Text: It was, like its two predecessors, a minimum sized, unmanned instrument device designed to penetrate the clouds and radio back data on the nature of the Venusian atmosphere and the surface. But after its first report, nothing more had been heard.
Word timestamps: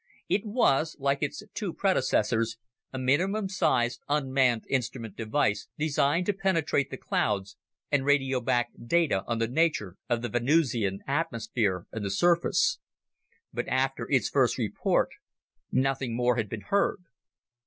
It 0.27 0.47
was, 0.47 0.95
like 0.97 1.21
its 1.21 1.43
two 1.53 1.73
predecessors, 1.73 2.57
a 2.91 2.97
minimum 2.97 3.47
sized, 3.49 4.01
unmanned 4.09 4.63
instrument 4.67 5.15
device 5.15 5.67
designed 5.77 6.25
to 6.25 6.33
penetrate 6.33 6.89
the 6.89 6.97
clouds 6.97 7.55
and 7.91 8.03
radio 8.03 8.41
back 8.41 8.71
data 8.83 9.23
on 9.27 9.37
the 9.37 9.47
nature 9.47 9.97
of 10.09 10.23
the 10.23 10.29
Venusian 10.29 11.03
atmosphere 11.05 11.85
and 11.91 12.03
the 12.03 12.09
surface. 12.09 12.79
But 13.53 13.67
after 13.67 14.09
its 14.09 14.27
first 14.27 14.57
report, 14.57 15.09
nothing 15.71 16.15
more 16.15 16.35
had 16.35 16.49
been 16.49 16.61
heard. 16.61 17.03